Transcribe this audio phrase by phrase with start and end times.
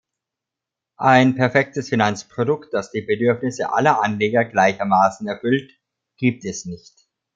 [0.97, 5.79] Ein perfektes Finanzprodukt, das die Bedürfnisse aller Anleger gleichermaßen erfüllt,
[6.17, 7.07] gibt es nicht.